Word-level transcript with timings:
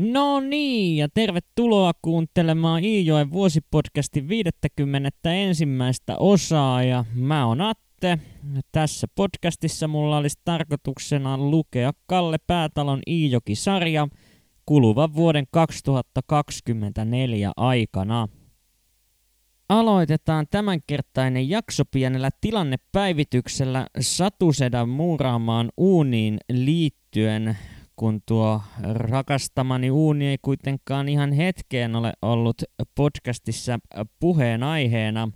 No 0.00 0.40
niin, 0.40 0.96
ja 0.96 1.08
tervetuloa 1.14 1.92
kuuntelemaan 2.02 2.84
Iijoen 2.84 3.30
vuosipodcastin 3.30 4.28
50. 4.28 5.10
ensimmäistä 5.24 6.16
osaa, 6.18 6.82
ja 6.82 7.04
mä 7.14 7.46
oon 7.46 7.60
Atte. 7.60 8.18
Tässä 8.72 9.06
podcastissa 9.14 9.88
mulla 9.88 10.16
olisi 10.16 10.38
tarkoituksena 10.44 11.38
lukea 11.38 11.92
Kalle 12.06 12.36
Päätalon 12.46 13.00
Iijoki-sarja 13.06 14.08
kuluvan 14.66 15.14
vuoden 15.14 15.44
2024 15.50 17.52
aikana. 17.56 18.28
Aloitetaan 19.68 20.46
tämänkertainen 20.50 21.50
jakso 21.50 21.84
pienellä 21.84 22.30
tilannepäivityksellä 22.40 23.86
Satusedan 24.00 24.88
muuraamaan 24.88 25.70
uuniin 25.76 26.38
liittyen 26.52 27.56
kun 27.98 28.20
tuo 28.26 28.62
rakastamani 28.92 29.90
uuni 29.90 30.26
ei 30.26 30.38
kuitenkaan 30.42 31.08
ihan 31.08 31.32
hetkeen 31.32 31.96
ole 31.96 32.12
ollut 32.22 32.62
podcastissa 32.94 33.78
puheenaiheena. 34.20 35.28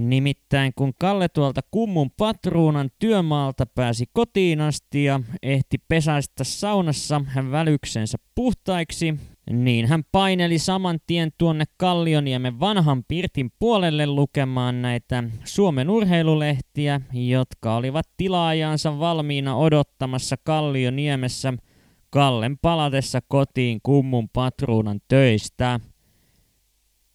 Nimittäin 0.00 0.72
kun 0.76 0.92
Kalle 1.00 1.28
tuolta 1.28 1.60
kummun 1.70 2.10
patruunan 2.10 2.90
työmaalta 2.98 3.66
pääsi 3.66 4.04
kotiin 4.12 4.60
asti 4.60 5.04
ja 5.04 5.20
ehti 5.42 5.76
pesäistä 5.88 6.44
saunassa 6.44 7.20
hän 7.26 7.50
välyksensä 7.50 8.18
puhtaiksi, 8.34 9.14
niin 9.50 9.86
hän 9.86 10.02
paineli 10.12 10.58
saman 10.58 10.98
tien 11.06 11.30
tuonne 11.38 11.64
Kallioniemen 11.76 12.60
vanhan 12.60 13.04
Pirtin 13.08 13.50
puolelle 13.58 14.06
lukemaan 14.06 14.82
näitä 14.82 15.24
Suomen 15.44 15.90
urheilulehtiä, 15.90 17.00
jotka 17.12 17.76
olivat 17.76 18.06
tilaajansa 18.16 18.98
valmiina 18.98 19.56
odottamassa 19.56 20.36
Kallioniemessä 20.44 21.52
Kallen 22.10 22.58
palatessa 22.58 23.20
kotiin 23.28 23.80
kummun 23.82 24.28
patruunan 24.28 25.00
töistä. 25.08 25.80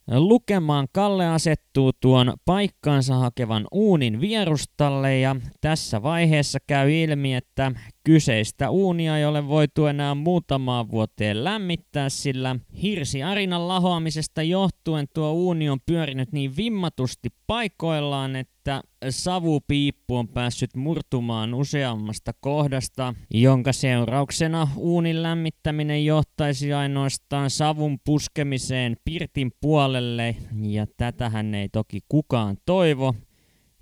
Lukemaan 0.08 0.88
Kalle 0.91 1.27
asettuu 1.27 1.91
tuon 1.99 2.33
paikkaansa 2.45 3.15
hakevan 3.15 3.67
uunin 3.71 4.21
vierustalle 4.21 5.19
ja 5.19 5.36
tässä 5.61 6.03
vaiheessa 6.03 6.59
käy 6.67 6.91
ilmi, 6.91 7.36
että 7.36 7.71
kyseistä 8.03 8.69
uunia 8.69 9.17
ei 9.17 9.25
ole 9.25 9.47
voitu 9.47 9.85
enää 9.85 10.15
muutamaan 10.15 10.91
vuoteen 10.91 11.43
lämmittää, 11.43 12.09
sillä 12.09 12.55
hirsi 12.81 13.23
arinan 13.23 13.67
lahoamisesta 13.67 14.43
johtuen 14.43 15.07
tuo 15.13 15.31
uuni 15.31 15.69
on 15.69 15.79
pyörinyt 15.85 16.31
niin 16.31 16.57
vimmatusti 16.57 17.29
paikoillaan, 17.47 18.35
että 18.35 18.81
savupiippu 19.09 20.15
on 20.15 20.27
päässyt 20.27 20.75
murtumaan 20.75 21.53
useammasta 21.53 22.31
kohdasta, 22.39 23.15
jonka 23.33 23.73
seurauksena 23.73 24.67
uunin 24.77 25.23
lämmittäminen 25.23 26.05
johtaisi 26.05 26.73
ainoastaan 26.73 27.49
savun 27.49 27.99
puskemiseen 28.05 28.97
pirtin 29.05 29.51
puolelle, 29.61 30.35
ja 30.61 30.87
tätähän 30.97 31.55
ei 31.55 31.69
toki 31.69 31.99
kukaan 32.09 32.57
toivo, 32.65 33.15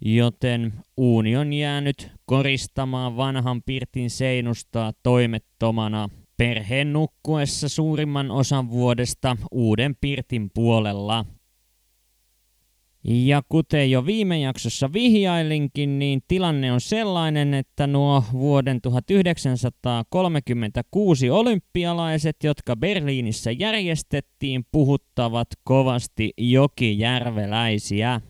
joten 0.02 0.74
uuni 0.98 1.38
on 1.38 1.54
jäänyt 1.54 2.12
koristamaan 2.26 3.18
vanhan 3.18 3.64
pirtin 3.64 4.10
seinustaa 4.10 4.94
toimettomana 5.04 6.10
perheen 6.38 6.94
nukkuessa 6.94 7.70
suurimman 7.70 8.32
osan 8.32 8.70
vuodesta 8.70 9.38
uuden 9.52 9.96
pirtin 10.02 10.52
puolella. 10.54 11.26
Ja 13.04 13.42
kuten 13.50 13.92
jo 13.92 14.06
viime 14.06 14.40
jaksossa 14.40 14.94
vihjailinkin, 14.94 16.00
niin 16.00 16.22
tilanne 16.28 16.72
on 16.72 16.82
sellainen, 16.82 17.54
että 17.54 17.88
nuo 17.88 18.24
vuoden 18.34 18.82
1936 18.82 21.30
olympialaiset, 21.30 22.36
jotka 22.44 22.76
Berliinissä 22.76 23.52
järjestettiin, 23.52 24.66
puhuttavat 24.72 25.48
kovasti 25.64 26.34
jokijärveläisiä. 26.38 28.22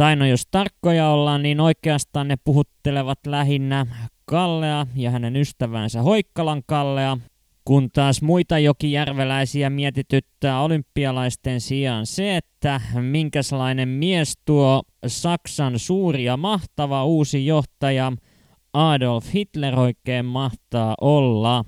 Tai 0.00 0.16
no 0.16 0.26
jos 0.26 0.46
tarkkoja 0.50 1.08
ollaan, 1.08 1.42
niin 1.42 1.60
oikeastaan 1.60 2.28
ne 2.28 2.36
puhuttelevat 2.44 3.18
lähinnä 3.26 3.86
Kallea 4.24 4.86
ja 4.94 5.10
hänen 5.10 5.36
ystävänsä 5.36 6.02
Hoikkalan 6.02 6.62
Kallea, 6.66 7.18
kun 7.64 7.90
taas 7.90 8.22
muita 8.22 8.58
jokijärveläisiä 8.58 9.70
mietityttää 9.70 10.62
olympialaisten 10.62 11.60
sijaan 11.60 12.06
se, 12.06 12.36
että 12.36 12.80
minkälainen 13.00 13.88
mies 13.88 14.38
tuo 14.44 14.82
Saksan 15.06 15.78
suuri 15.78 16.24
ja 16.24 16.36
mahtava 16.36 17.04
uusi 17.04 17.46
johtaja 17.46 18.12
Adolf 18.72 19.34
Hitler 19.34 19.78
oikein 19.78 20.26
mahtaa 20.26 20.94
olla. 21.00 21.64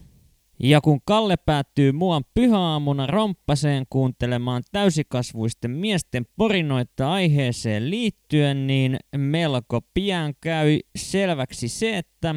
Ja 0.65 0.81
kun 0.81 1.01
Kalle 1.05 1.37
päättyy 1.37 1.93
muuan 1.93 2.25
pyhäaamuna 2.35 3.07
romppaseen 3.07 3.85
kuuntelemaan 3.91 4.63
täysikasvuisten 4.73 5.71
miesten 5.71 6.25
porinoita 6.37 7.13
aiheeseen 7.13 7.91
liittyen, 7.91 8.67
niin 8.67 8.97
melko 9.17 9.81
pian 9.95 10.35
käy 10.41 10.79
selväksi 10.97 11.69
se, 11.69 11.99
että 11.99 12.35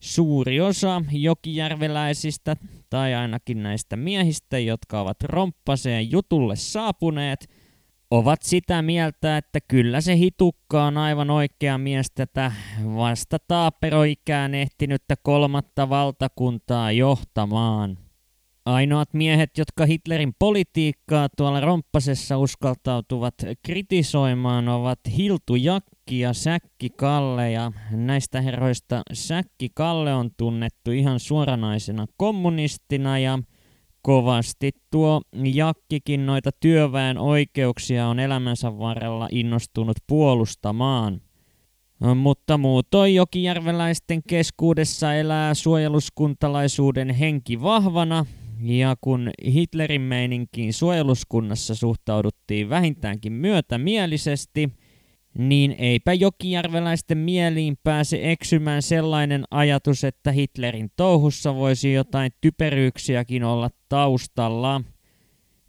suuri 0.00 0.60
osa 0.60 1.02
jokijärveläisistä, 1.12 2.56
tai 2.90 3.14
ainakin 3.14 3.62
näistä 3.62 3.96
miehistä, 3.96 4.58
jotka 4.58 5.00
ovat 5.00 5.22
romppaseen 5.22 6.10
jutulle 6.10 6.56
saapuneet, 6.56 7.48
ovat 8.10 8.42
sitä 8.42 8.82
mieltä, 8.82 9.36
että 9.36 9.60
kyllä 9.60 10.00
se 10.00 10.16
hitukka 10.16 10.84
on 10.84 10.98
aivan 10.98 11.30
oikea 11.30 11.78
mies 11.78 12.10
tätä 12.14 12.52
vasta 12.94 13.38
taaperoikään 13.48 14.54
ehtinyttä 14.54 15.14
kolmatta 15.22 15.88
valtakuntaa 15.88 16.92
johtamaan. 16.92 17.98
Ainoat 18.64 19.14
miehet, 19.14 19.58
jotka 19.58 19.86
Hitlerin 19.86 20.34
politiikkaa 20.38 21.28
tuolla 21.36 21.60
romppasessa 21.60 22.38
uskaltautuvat 22.38 23.34
kritisoimaan, 23.62 24.68
ovat 24.68 24.98
Hiltu 25.16 25.54
Jakki 25.56 26.20
ja 26.20 26.32
Säkki 26.32 26.90
Kalle. 26.90 27.50
Ja 27.50 27.72
näistä 27.90 28.40
herroista 28.40 29.02
Säkki 29.12 29.68
Kalle 29.74 30.14
on 30.14 30.30
tunnettu 30.36 30.90
ihan 30.90 31.20
suoranaisena 31.20 32.06
kommunistina 32.16 33.18
ja 33.18 33.38
kovasti 34.04 34.70
tuo 34.90 35.22
Jakkikin 35.54 36.26
noita 36.26 36.50
työväen 36.60 37.18
oikeuksia 37.18 38.06
on 38.06 38.18
elämänsä 38.18 38.78
varrella 38.78 39.28
innostunut 39.32 39.96
puolustamaan. 40.06 41.20
Mutta 42.14 42.58
muutoin 42.58 43.14
jokijärveläisten 43.14 44.22
keskuudessa 44.22 45.14
elää 45.14 45.54
suojeluskuntalaisuuden 45.54 47.10
henki 47.10 47.62
vahvana, 47.62 48.26
ja 48.60 48.96
kun 49.00 49.30
Hitlerin 49.46 50.00
meininkiin 50.00 50.72
suojeluskunnassa 50.72 51.74
suhtauduttiin 51.74 52.68
vähintäänkin 52.68 53.32
myötämielisesti, 53.32 54.70
niin 55.38 55.74
eipä 55.78 56.12
jokijärveläisten 56.12 57.18
mieliin 57.18 57.76
pääse 57.82 58.18
eksymään 58.22 58.82
sellainen 58.82 59.44
ajatus, 59.50 60.04
että 60.04 60.32
Hitlerin 60.32 60.90
touhussa 60.96 61.54
voisi 61.54 61.92
jotain 61.92 62.32
typeryyksiäkin 62.40 63.44
olla 63.44 63.70
taustalla. 63.88 64.80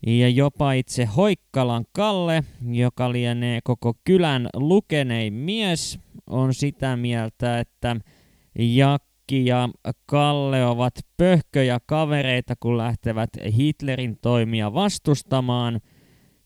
Ja 0.07 0.29
jopa 0.29 0.73
itse 0.73 1.05
Hoikkalan 1.05 1.85
Kalle, 1.91 2.43
joka 2.71 3.11
lienee 3.11 3.59
koko 3.63 3.93
kylän 4.03 4.47
lukenein 4.53 5.33
mies, 5.33 5.99
on 6.27 6.53
sitä 6.53 6.95
mieltä, 6.95 7.59
että 7.59 7.95
Jakki 8.59 9.45
ja 9.45 9.69
Kalle 10.05 10.65
ovat 10.65 10.93
pöhköjä 11.17 11.79
kavereita, 11.85 12.53
kun 12.59 12.77
lähtevät 12.77 13.29
Hitlerin 13.57 14.17
toimia 14.21 14.73
vastustamaan, 14.73 15.81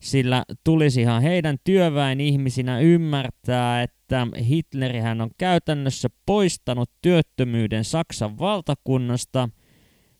sillä 0.00 0.44
tulisihan 0.64 1.22
heidän 1.22 1.56
työväen 1.64 2.20
ihmisinä 2.20 2.80
ymmärtää, 2.80 3.82
että 3.82 4.26
Hitlerihän 4.48 5.20
on 5.20 5.30
käytännössä 5.38 6.08
poistanut 6.26 6.90
työttömyyden 7.02 7.84
Saksan 7.84 8.38
valtakunnasta– 8.38 9.48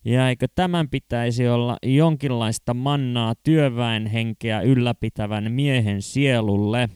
ja 0.05 0.29
eikö 0.29 0.47
tämän 0.55 0.89
pitäisi 0.89 1.47
olla 1.47 1.77
jonkinlaista 1.83 2.73
mannaa 2.73 3.33
työväen 3.43 4.07
henkeä 4.07 4.61
ylläpitävän 4.61 5.51
miehen 5.51 6.01
sielulle? 6.01 6.89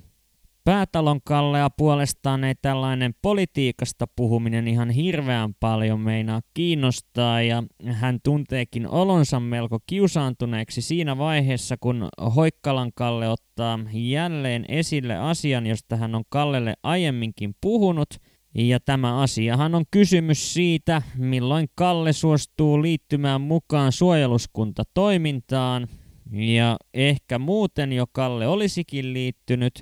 Päätalon 0.66 1.20
Kallea 1.24 1.70
puolestaan 1.70 2.44
ei 2.44 2.56
tällainen 2.62 3.14
politiikasta 3.22 4.06
puhuminen 4.16 4.68
ihan 4.68 4.90
hirveän 4.90 5.54
paljon 5.60 6.00
meinaa 6.00 6.42
kiinnostaa. 6.54 7.42
Ja 7.42 7.64
hän 7.86 8.20
tunteekin 8.24 8.88
olonsa 8.88 9.40
melko 9.40 9.80
kiusaantuneeksi 9.88 10.82
siinä 10.82 11.18
vaiheessa, 11.18 11.78
kun 11.78 12.08
Hoikkalan 12.36 12.92
Kalle 12.96 13.30
ottaa 13.30 13.80
jälleen 13.94 14.66
esille 14.68 15.18
asian, 15.18 15.68
josta 15.68 15.96
hän 15.96 16.16
on 16.16 16.24
Kallelle 16.30 16.74
aiemminkin 16.84 17.56
puhunut– 17.62 18.10
ja 18.58 18.80
tämä 18.80 19.22
asiahan 19.22 19.76
on 19.76 19.86
kysymys 19.92 20.54
siitä, 20.54 21.02
milloin 21.18 21.68
Kalle 21.76 22.14
suostuu 22.14 22.82
liittymään 22.82 23.42
mukaan 23.42 23.92
suojeluskuntatoimintaan. 23.92 25.88
Ja 26.32 26.78
ehkä 26.94 27.40
muuten 27.40 27.94
jo 27.94 28.06
Kalle 28.12 28.48
olisikin 28.48 29.14
liittynyt, 29.14 29.82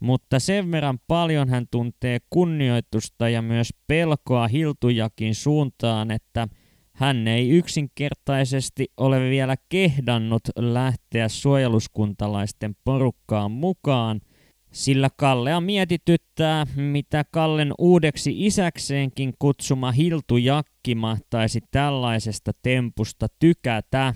mutta 0.00 0.38
sen 0.38 0.72
verran 0.72 0.98
paljon 1.06 1.48
hän 1.48 1.66
tuntee 1.70 2.18
kunnioitusta 2.30 3.28
ja 3.28 3.42
myös 3.42 3.74
pelkoa 3.86 4.48
Hiltujakin 4.48 5.34
suuntaan, 5.34 6.10
että 6.10 6.48
hän 6.92 7.28
ei 7.28 7.50
yksinkertaisesti 7.50 8.86
ole 8.96 9.30
vielä 9.30 9.56
kehdannut 9.68 10.42
lähteä 10.56 11.28
suojeluskuntalaisten 11.28 12.76
porukkaan 12.84 13.50
mukaan, 13.50 14.20
sillä 14.72 15.08
Kallea 15.16 15.60
mietityttää, 15.60 16.66
mitä 16.76 17.24
Kallen 17.30 17.72
uudeksi 17.78 18.46
isäkseenkin 18.46 19.32
kutsuma 19.38 19.92
Hiltu 19.92 20.36
Jakki 20.36 20.94
mahtaisi 20.94 21.60
tällaisesta 21.70 22.52
tempusta 22.62 23.26
tykätä. 23.38 24.14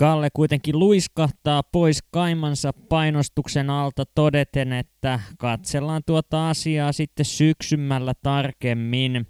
Kalle 0.00 0.28
kuitenkin 0.34 0.78
luiskahtaa 0.78 1.62
pois 1.62 2.02
kaimansa 2.10 2.72
painostuksen 2.72 3.70
alta 3.70 4.04
todeten, 4.14 4.72
että 4.72 5.20
katsellaan 5.38 6.02
tuota 6.06 6.50
asiaa 6.50 6.92
sitten 6.92 7.24
syksymällä 7.24 8.12
tarkemmin. 8.22 9.26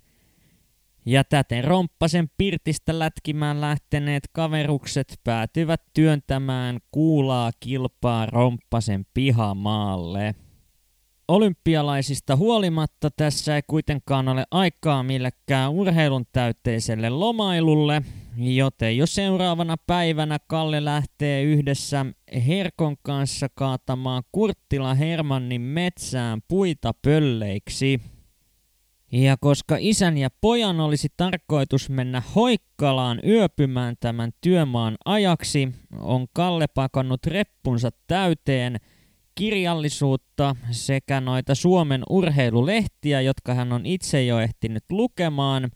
Ja 1.07 1.25
täten 1.25 1.65
Romppasen 1.65 2.31
pirtistä 2.39 2.99
lätkimään 2.99 3.61
lähteneet 3.61 4.23
kaverukset 4.33 5.21
päätyvät 5.25 5.83
työntämään 5.95 6.79
kuulaa 6.91 7.51
kilpaa 7.61 8.27
Romppasen 8.27 9.07
pihamaalle. 9.15 10.35
Olympialaisista 11.29 12.37
huolimatta 12.37 13.11
tässä 13.17 13.57
ei 13.57 13.63
kuitenkaan 13.67 14.29
ole 14.29 14.45
aikaa 14.51 15.03
millekään 15.03 15.71
urheilun 15.71 16.27
täyteiselle 16.33 17.11
lomailulle, 17.11 18.03
joten 18.37 18.97
jo 18.97 19.07
seuraavana 19.07 19.77
päivänä 19.87 20.39
Kalle 20.47 20.85
lähtee 20.85 21.43
yhdessä 21.43 22.07
Herkon 22.47 22.97
kanssa 23.03 23.47
kaatamaan 23.55 24.23
Kurttila 24.33 24.95
Hermannin 24.95 25.61
metsään 25.61 26.41
puita 26.49 26.93
pölleiksi. 27.03 28.01
Ja 29.13 29.37
koska 29.41 29.77
isän 29.79 30.19
ja 30.19 30.29
pojan 30.41 30.81
olisi 30.81 31.09
tarkoitus 31.17 31.91
mennä 31.91 32.23
Hoikkalaan 32.35 33.21
yöpymään 33.27 33.97
tämän 34.01 34.31
työmaan 34.41 34.97
ajaksi, 35.05 35.73
on 36.01 36.27
Kalle 36.33 36.67
pakannut 36.67 37.27
reppunsa 37.27 37.91
täyteen– 38.07 38.77
kirjallisuutta 39.41 40.57
sekä 40.71 41.21
noita 41.21 41.55
Suomen 41.55 42.03
urheilulehtiä, 42.11 43.21
jotka 43.21 43.55
hän 43.55 43.73
on 43.73 43.87
itse 43.87 44.25
jo 44.25 44.39
ehtinyt 44.39 44.85
lukemaan. 44.91 45.71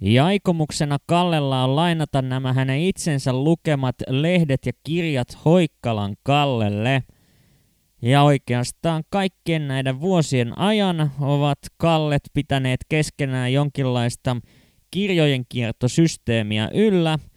Ja 0.00 0.26
aikomuksena 0.26 0.98
Kallella 1.06 1.64
on 1.64 1.76
lainata 1.76 2.22
nämä 2.22 2.52
hänen 2.52 2.80
itsensä 2.80 3.32
lukemat 3.32 3.96
lehdet 4.08 4.66
ja 4.66 4.72
kirjat 4.84 5.38
Hoikkalan 5.44 6.16
Kallelle. 6.22 7.02
Ja 8.02 8.22
oikeastaan 8.22 9.02
kaikkien 9.10 9.68
näiden 9.68 10.00
vuosien 10.00 10.58
ajan 10.58 11.10
ovat 11.20 11.58
Kallet 11.76 12.22
pitäneet 12.34 12.80
keskenään 12.88 13.52
jonkinlaista 13.52 14.36
kirjojen 14.90 15.44
kiertosysteemiä 15.48 16.70
yllä– 16.74 17.18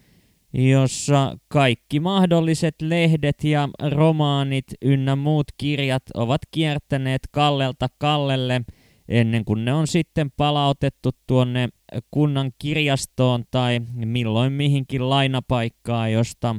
jossa 0.52 1.38
kaikki 1.48 2.00
mahdolliset 2.00 2.74
lehdet 2.82 3.44
ja 3.44 3.68
romaanit 3.90 4.64
ynnä 4.82 5.16
muut 5.16 5.46
kirjat 5.58 6.02
ovat 6.14 6.40
kiertäneet 6.50 7.22
Kallelta 7.30 7.86
Kallelle 7.98 8.60
ennen 9.08 9.44
kuin 9.44 9.64
ne 9.64 9.72
on 9.72 9.86
sitten 9.86 10.30
palautettu 10.36 11.10
tuonne 11.26 11.68
kunnan 12.10 12.52
kirjastoon 12.58 13.44
tai 13.50 13.80
milloin 13.94 14.52
mihinkin 14.52 15.10
lainapaikkaa, 15.10 16.08
josta 16.08 16.56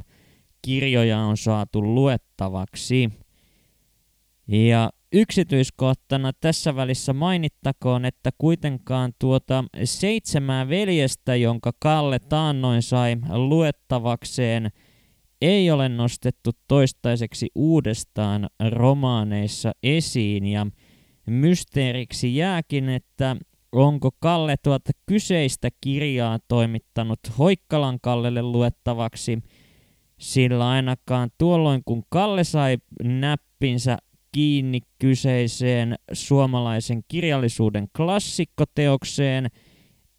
kirjoja 0.62 1.20
on 1.20 1.38
saatu 1.38 1.82
luettavaksi. 1.96 3.10
Ja 4.48 4.90
Yksityiskohtana 5.14 6.34
tässä 6.34 6.76
välissä 6.76 7.14
mainittakoon, 7.14 8.06
että 8.06 8.30
kuitenkaan 8.38 9.14
tuota 9.20 9.64
seitsemää 9.84 10.70
veljestä, 10.70 11.36
jonka 11.36 11.72
Kalle 11.80 12.20
taannoin 12.20 12.82
sai 12.82 13.16
luettavakseen, 13.30 14.70
ei 15.42 15.72
ole 15.72 15.90
nostettu 15.90 16.52
toistaiseksi 16.68 17.50
uudestaan 17.56 18.50
romaaneissa 18.70 19.72
esiin 19.84 20.46
ja 20.46 20.68
mysteeriksi 21.26 22.36
jääkin, 22.36 22.90
että 22.90 23.36
onko 23.72 24.10
Kalle 24.20 24.56
tuota 24.64 24.92
kyseistä 25.06 25.70
kirjaa 25.82 26.40
toimittanut 26.48 27.20
Hoikkalan 27.38 28.00
Kallelle 28.02 28.42
luettavaksi, 28.42 29.40
sillä 30.20 30.70
ainakaan 30.70 31.30
tuolloin 31.38 31.82
kun 31.86 32.04
Kalle 32.10 32.44
sai 32.44 32.78
näppinsä 33.04 33.98
kiinni 34.32 34.80
kyseiseen 35.00 35.96
suomalaisen 36.14 37.02
kirjallisuuden 37.08 37.88
klassikkoteokseen, 37.98 39.48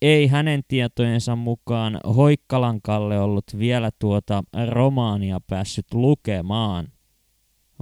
ei 0.03 0.27
hänen 0.27 0.63
tietojensa 0.69 1.37
mukaan 1.37 2.01
Hoikkalankalle 2.17 3.21
ollut 3.21 3.45
vielä 3.59 3.91
tuota 3.99 4.45
romaania 4.69 5.41
päässyt 5.47 5.95
lukemaan. 5.95 6.89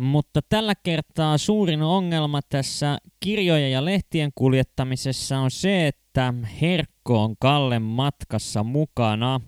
Mutta 0.01 0.41
tällä 0.49 0.75
kertaa 0.75 1.39
suurin 1.39 1.83
ongelma 1.83 2.41
tässä 2.49 2.99
kirjojen 3.21 3.73
ja 3.73 3.85
lehtien 3.85 4.31
kuljettamisessa 4.35 5.39
on 5.39 5.51
se, 5.51 5.87
että 5.87 6.35
Herkko 6.61 7.25
on 7.25 7.37
Kallen 7.39 7.83
matkassa 7.83 8.65
mukana, 8.65 9.41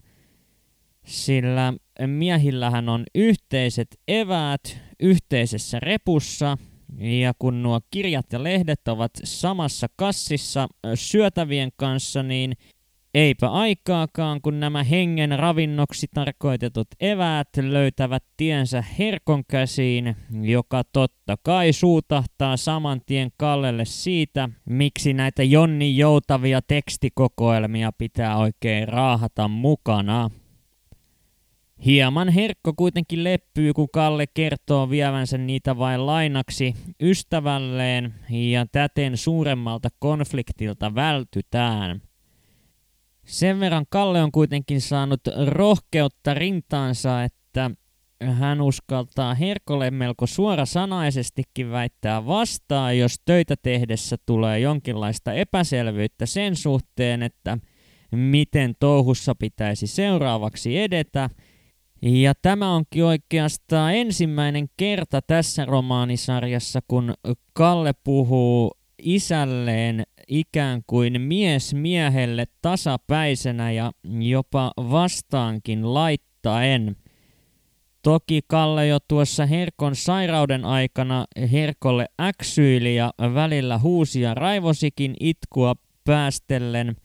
sillä 1.06 1.74
miehillähän 2.06 2.88
on 2.88 3.04
yhteiset 3.14 3.88
eväät 4.08 4.78
yhteisessä 5.00 5.80
repussa– 5.80 6.56
ja 6.98 7.32
kun 7.38 7.62
nuo 7.62 7.80
kirjat 7.90 8.26
ja 8.32 8.42
lehdet 8.42 8.88
ovat 8.88 9.10
samassa 9.24 9.86
kassissa 9.96 10.68
syötävien 10.94 11.70
kanssa, 11.76 12.22
niin 12.22 12.52
eipä 13.14 13.48
aikaakaan, 13.48 14.40
kun 14.40 14.60
nämä 14.60 14.84
hengen 14.84 15.38
ravinnoksi 15.38 16.06
tarkoitetut 16.14 16.88
eväät 17.00 17.48
löytävät 17.60 18.24
tiensä 18.36 18.84
herkon 18.98 19.44
käsiin, 19.44 20.16
joka 20.42 20.82
totta 20.92 21.36
kai 21.42 21.72
suutahtaa 21.72 22.56
saman 22.56 23.00
tien 23.06 23.30
Kallelle 23.36 23.84
siitä, 23.84 24.48
miksi 24.64 25.12
näitä 25.12 25.42
Jonni 25.42 25.96
joutavia 25.96 26.62
tekstikokoelmia 26.62 27.92
pitää 27.98 28.36
oikein 28.36 28.88
raahata 28.88 29.48
mukana. 29.48 30.30
Hieman 31.84 32.28
herkko 32.28 32.72
kuitenkin 32.76 33.24
leppyy, 33.24 33.72
kun 33.72 33.88
Kalle 33.92 34.26
kertoo 34.26 34.90
vievänsä 34.90 35.38
niitä 35.38 35.78
vain 35.78 36.06
lainaksi 36.06 36.74
ystävälleen 37.02 38.14
ja 38.30 38.66
täten 38.72 39.16
suuremmalta 39.16 39.88
konfliktilta 39.98 40.94
vältytään. 40.94 42.02
Sen 43.30 43.60
verran 43.60 43.84
Kalle 43.88 44.22
on 44.22 44.32
kuitenkin 44.32 44.80
saanut 44.80 45.20
rohkeutta 45.46 46.34
rintaansa, 46.34 47.24
että 47.24 47.70
hän 48.22 48.60
uskaltaa 48.60 49.34
Herkolle 49.34 49.90
melko 49.90 50.26
suorasanaisestikin 50.26 51.70
väittää 51.70 52.26
vastaan, 52.26 52.98
jos 52.98 53.14
töitä 53.24 53.54
tehdessä 53.62 54.16
tulee 54.26 54.58
jonkinlaista 54.58 55.32
epäselvyyttä 55.32 56.26
sen 56.26 56.56
suhteen, 56.56 57.22
että 57.22 57.58
miten 58.12 58.74
touhussa 58.80 59.34
pitäisi 59.34 59.86
seuraavaksi 59.86 60.78
edetä– 60.78 61.30
ja 62.02 62.32
tämä 62.42 62.74
onkin 62.74 63.04
oikeastaan 63.04 63.94
ensimmäinen 63.94 64.66
kerta 64.76 65.22
tässä 65.26 65.64
romaanisarjassa, 65.64 66.80
kun 66.88 67.14
Kalle 67.52 67.92
puhuu 68.04 68.72
isälleen 69.02 70.02
ikään 70.30 70.82
kuin 70.86 71.20
mies 71.20 71.74
miehelle 71.74 72.46
tasapäisenä 72.62 73.72
ja 73.72 73.92
jopa 74.20 74.72
vastaankin 74.76 75.94
laittaen. 75.94 76.96
Toki 78.02 78.40
Kalle 78.46 78.86
jo 78.86 78.98
tuossa 79.08 79.46
Herkon 79.46 79.96
sairauden 79.96 80.64
aikana 80.64 81.24
Herkolle 81.52 82.06
äksyili 82.20 82.96
ja 82.96 83.10
välillä 83.34 83.78
huusi 83.78 84.20
ja 84.20 84.34
raivosikin 84.34 85.14
itkua 85.20 85.74
päästellen– 86.04 86.96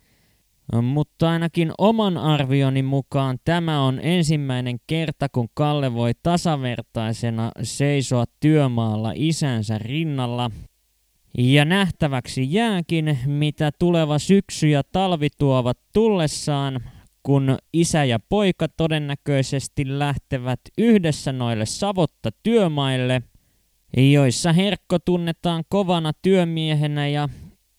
mutta 0.81 1.29
ainakin 1.29 1.71
oman 1.77 2.17
arvioni 2.17 2.83
mukaan 2.83 3.37
tämä 3.45 3.81
on 3.81 3.99
ensimmäinen 4.03 4.77
kerta, 4.87 5.29
kun 5.29 5.47
Kalle 5.53 5.93
voi 5.93 6.11
tasavertaisena 6.23 7.51
seisoa 7.63 8.25
työmaalla 8.39 9.11
isänsä 9.15 9.77
rinnalla. 9.77 10.51
Ja 11.37 11.65
nähtäväksi 11.65 12.53
jääkin, 12.53 13.19
mitä 13.25 13.71
tuleva 13.79 14.19
syksy 14.19 14.67
ja 14.67 14.83
talvi 14.91 15.27
tuovat 15.37 15.77
tullessaan, 15.93 16.81
kun 17.23 17.57
isä 17.73 18.03
ja 18.03 18.19
poika 18.29 18.67
todennäköisesti 18.67 19.99
lähtevät 19.99 20.59
yhdessä 20.77 21.31
noille 21.31 21.65
savotta 21.65 22.29
työmaille, 22.43 23.21
joissa 23.97 24.53
Herkko 24.53 24.99
tunnetaan 24.99 25.63
kovana 25.69 26.11
työmiehenä 26.21 27.07
ja 27.07 27.29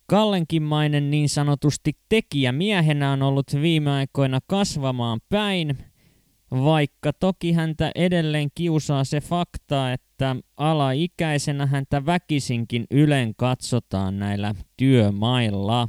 Kallenkinmainen 0.06 1.10
niin 1.10 1.28
sanotusti 1.28 1.92
tekijä 2.08 2.52
miehenä 2.52 3.12
on 3.12 3.22
ollut 3.22 3.46
viime 3.62 3.90
aikoina 3.90 4.40
kasvamaan 4.46 5.20
päin, 5.28 5.78
vaikka 6.50 7.12
toki 7.12 7.52
häntä 7.52 7.90
edelleen 7.94 8.48
kiusaa 8.54 9.04
se 9.04 9.20
fakta, 9.20 9.92
että 9.92 10.36
alaikäisenä 10.56 11.66
häntä 11.66 12.06
väkisinkin 12.06 12.86
ylen 12.90 13.34
katsotaan 13.36 14.18
näillä 14.18 14.54
työmailla. 14.76 15.88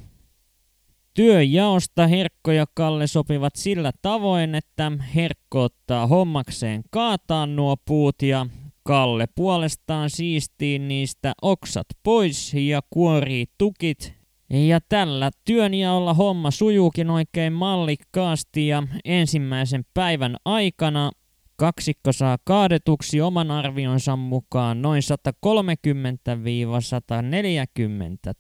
Työjaosta 1.14 2.08
Herkko 2.08 2.52
ja 2.52 2.66
Kalle 2.74 3.08
sopivat 3.08 3.56
sillä 3.56 3.92
tavoin, 4.02 4.56
että 4.56 4.92
Herkko 5.16 5.64
ottaa 5.64 6.08
hommakseen 6.08 6.84
kaataa 6.90 7.46
nuo 7.46 7.76
puut 7.86 8.22
ja 8.22 8.46
Kalle 8.84 9.28
puolestaan 9.36 10.10
siistiin 10.10 10.88
niistä 10.88 11.34
oksat 11.42 11.88
pois 12.04 12.54
ja 12.54 12.82
kuorii 12.90 13.46
tukit. 13.58 14.17
Ja 14.50 14.80
tällä 14.90 15.32
työnjaolla 15.46 16.14
homma 16.14 16.52
sujuukin 16.52 17.10
oikein 17.10 17.54
mallikkaasti 17.54 18.68
ja 18.68 18.84
ensimmäisen 19.06 19.86
päivän 19.94 20.36
aikana 20.46 21.12
kaksikko 21.56 22.14
saa 22.14 22.38
kaadetuksi 22.44 23.22
oman 23.22 23.52
arvionsa 23.52 24.16
mukaan 24.16 24.82
noin 24.82 25.02
130-140 25.46 25.50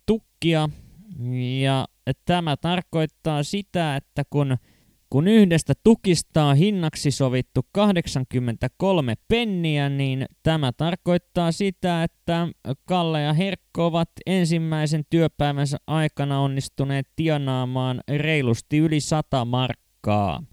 tukkia. 0.05 0.69
Ja 1.61 1.85
tämä 2.25 2.57
tarkoittaa 2.57 3.43
sitä, 3.43 3.95
että 3.95 4.23
kun 4.29 4.57
kun 5.09 5.27
yhdestä 5.27 5.73
tukista 5.83 6.43
on 6.43 6.55
hinnaksi 6.55 7.11
sovittu 7.11 7.61
83 7.71 9.13
penniä, 9.27 9.89
niin 9.89 10.25
tämä 10.43 10.71
tarkoittaa 10.71 11.51
sitä, 11.51 12.03
että 12.03 12.47
Kalle 12.85 13.21
ja 13.21 13.33
Herkko 13.33 13.85
ovat 13.85 14.09
ensimmäisen 14.25 15.03
työpäivänsä 15.09 15.77
aikana 15.87 16.39
onnistuneet 16.39 17.07
tienaamaan 17.15 18.01
reilusti 18.17 18.77
yli 18.77 18.99
100 18.99 19.45
markkaa. 19.45 20.43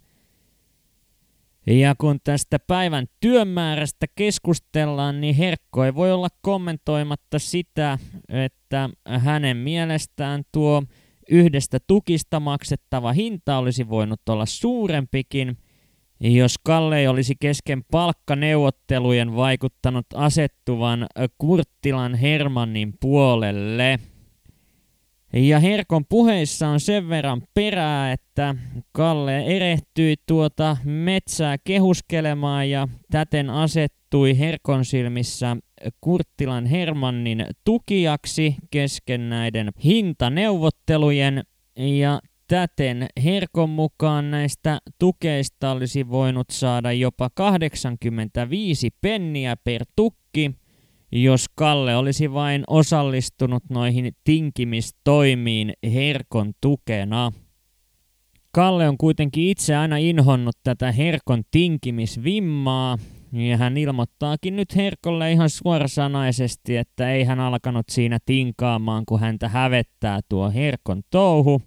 Ja 1.66 1.94
kun 1.94 2.20
tästä 2.24 2.58
päivän 2.58 3.06
työmäärästä 3.20 4.06
keskustellaan, 4.14 5.20
niin 5.20 5.34
Herkko 5.34 5.84
ei 5.84 5.94
voi 5.94 6.12
olla 6.12 6.28
kommentoimatta 6.42 7.38
sitä, 7.38 7.98
että 8.28 8.90
hänen 9.06 9.56
mielestään 9.56 10.42
tuo 10.52 10.82
Yhdestä 11.30 11.78
tukista 11.86 12.40
maksettava 12.40 13.12
hinta 13.12 13.58
olisi 13.58 13.88
voinut 13.88 14.28
olla 14.28 14.46
suurempikin, 14.46 15.56
jos 16.20 16.54
Kalle 16.58 16.98
ei 16.98 17.08
olisi 17.08 17.34
kesken 17.40 17.84
palkkaneuvottelujen 17.90 19.36
vaikuttanut 19.36 20.06
asettuvan 20.14 21.06
Kurttilan 21.38 22.14
Hermannin 22.14 22.94
puolelle. 23.00 23.98
Ja 25.36 25.58
Herkon 25.58 26.04
puheissa 26.08 26.68
on 26.68 26.80
sen 26.80 27.08
verran 27.08 27.42
perää, 27.54 28.12
että 28.12 28.54
Kalle 28.92 29.42
erehtyi 29.42 30.14
tuota 30.26 30.76
metsää 30.84 31.56
kehuskelemaan 31.64 32.70
ja 32.70 32.88
täten 33.10 33.50
asettui 33.50 34.38
Herkon 34.38 34.84
silmissä 34.84 35.56
Kurttilan 36.00 36.66
Hermannin 36.66 37.46
tukijaksi 37.64 38.56
kesken 38.70 39.28
näiden 39.28 39.70
hintaneuvottelujen. 39.84 41.42
Ja 41.76 42.20
täten 42.48 43.06
Herkon 43.24 43.70
mukaan 43.70 44.30
näistä 44.30 44.78
tukeista 44.98 45.70
olisi 45.70 46.08
voinut 46.08 46.50
saada 46.50 46.92
jopa 46.92 47.30
85 47.34 48.90
penniä 49.00 49.56
per 49.64 49.84
tukki, 49.96 50.54
jos 51.12 51.46
Kalle 51.54 51.96
olisi 51.96 52.32
vain 52.32 52.64
osallistunut 52.66 53.62
noihin 53.70 54.12
tinkimistoimiin 54.24 55.72
Herkon 55.92 56.52
tukena. 56.60 57.32
Kalle 58.52 58.88
on 58.88 58.98
kuitenkin 58.98 59.48
itse 59.48 59.76
aina 59.76 59.96
inhonnut 59.96 60.56
tätä 60.62 60.92
Herkon 60.92 61.42
tinkimisvimmaa 61.50 62.98
ja 63.32 63.56
hän 63.56 63.76
ilmoittaakin 63.76 64.56
nyt 64.56 64.76
Herkolle 64.76 65.32
ihan 65.32 65.50
suorasanaisesti, 65.50 66.76
että 66.76 67.12
ei 67.12 67.24
hän 67.24 67.40
alkanut 67.40 67.86
siinä 67.90 68.18
tinkaamaan, 68.26 69.04
kun 69.06 69.20
häntä 69.20 69.48
hävettää 69.48 70.20
tuo 70.28 70.50
Herkon 70.50 71.02
touhu, 71.10 71.62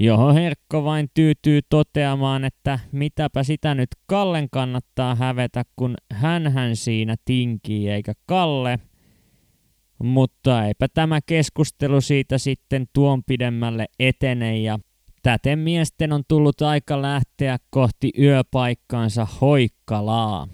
johon 0.00 0.34
Herkko 0.34 0.84
vain 0.84 1.08
tyytyy 1.14 1.60
toteamaan, 1.68 2.44
että 2.44 2.78
mitäpä 2.92 3.42
sitä 3.42 3.74
nyt 3.74 3.88
Kallen 4.06 4.48
kannattaa 4.50 5.14
hävetä, 5.14 5.64
kun 5.76 5.94
hän 6.12 6.52
siinä 6.74 7.16
tinkii 7.24 7.88
eikä 7.88 8.12
Kalle. 8.26 8.78
Mutta 10.02 10.66
eipä 10.66 10.86
tämä 10.94 11.20
keskustelu 11.26 12.00
siitä 12.00 12.38
sitten 12.38 12.86
tuon 12.92 13.24
pidemmälle 13.24 13.86
etene 13.98 14.58
ja 14.58 14.78
täten 15.22 15.58
miesten 15.58 16.12
on 16.12 16.22
tullut 16.28 16.62
aika 16.62 17.02
lähteä 17.02 17.56
kohti 17.70 18.10
yöpaikkaansa 18.18 19.26
Hoikkalaa. 19.40 20.48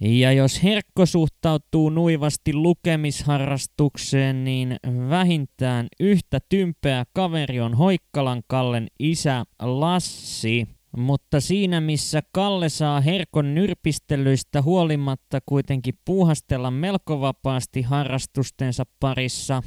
Ja 0.00 0.32
jos 0.32 0.62
Herkko 0.62 1.06
suhtautuu 1.06 1.90
nuivasti 1.90 2.54
lukemisharrastukseen, 2.54 4.44
niin 4.44 4.76
vähintään 5.08 5.86
yhtä 6.00 6.38
tympeä 6.48 7.04
kaveri 7.12 7.60
on 7.60 7.74
Hoikkalan 7.74 8.42
Kallen 8.46 8.86
isä 8.98 9.44
Lassi. 9.62 10.68
Mutta 10.96 11.40
siinä 11.40 11.80
missä 11.80 12.22
Kalle 12.32 12.68
saa 12.68 13.00
Herkon 13.00 13.54
nyrpistelyistä 13.54 14.62
huolimatta 14.62 15.38
kuitenkin 15.46 15.94
puuhastella 16.04 16.70
melko 16.70 17.20
vapaasti 17.20 17.82
harrastustensa 17.82 18.84
parissa, 19.00 19.62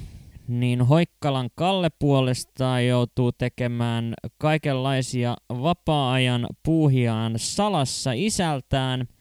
niin 0.48 0.82
Hoikkalan 0.82 1.50
Kalle 1.56 1.90
puolestaan 2.00 2.88
joutuu 2.88 3.32
tekemään 3.32 4.14
kaikenlaisia 4.38 5.36
vapaa-ajan 5.50 6.48
puuhiaan 6.66 7.34
salassa 7.38 8.12
isältään– 8.14 9.06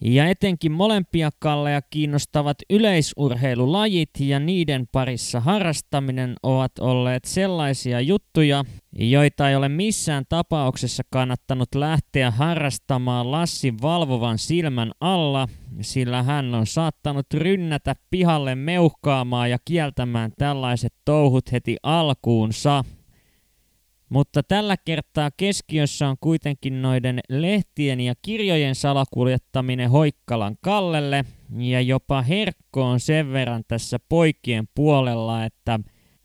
ja 0.00 0.26
etenkin 0.26 0.72
molempia 0.72 1.30
kalleja 1.38 1.82
kiinnostavat 1.82 2.56
yleisurheilulajit 2.70 4.10
ja 4.20 4.40
niiden 4.40 4.86
parissa 4.92 5.40
harrastaminen 5.40 6.34
ovat 6.42 6.78
olleet 6.80 7.24
sellaisia 7.24 8.00
juttuja, 8.00 8.64
joita 8.92 9.50
ei 9.50 9.56
ole 9.56 9.68
missään 9.68 10.24
tapauksessa 10.28 11.02
kannattanut 11.10 11.74
lähteä 11.74 12.30
harrastamaan 12.30 13.30
Lassin 13.30 13.82
valvovan 13.82 14.38
silmän 14.38 14.92
alla, 15.00 15.48
sillä 15.80 16.22
hän 16.22 16.54
on 16.54 16.66
saattanut 16.66 17.26
rynnätä 17.34 17.94
pihalle 18.10 18.54
meuhkaamaan 18.54 19.50
ja 19.50 19.58
kieltämään 19.64 20.32
tällaiset 20.38 20.94
touhut 21.04 21.52
heti 21.52 21.76
alkuunsa. 21.82 22.84
Mutta 24.08 24.42
tällä 24.42 24.76
kertaa 24.76 25.30
keskiössä 25.36 26.08
on 26.08 26.16
kuitenkin 26.20 26.82
noiden 26.82 27.20
lehtien 27.28 28.00
ja 28.00 28.14
kirjojen 28.22 28.74
salakuljettaminen 28.74 29.90
Hoikkalan 29.90 30.56
Kallelle, 30.60 31.24
ja 31.58 31.80
jopa 31.80 32.22
Herkko 32.22 32.82
on 32.82 33.00
sen 33.00 33.32
verran 33.32 33.62
tässä 33.68 33.98
poikien 34.08 34.68
puolella, 34.74 35.44
että 35.44 35.80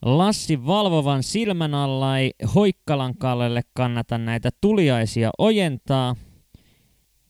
Lassi 0.05 0.65
valvovan 0.65 1.23
silmän 1.23 1.73
alla 1.73 2.17
ei 2.17 2.31
Hoikkalan 2.55 3.17
Kallelle 3.17 3.61
kannata 3.73 4.17
näitä 4.17 4.49
tuliaisia 4.61 5.29
ojentaa, 5.37 6.15